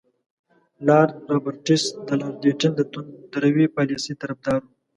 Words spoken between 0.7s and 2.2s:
لارډ رابرټس د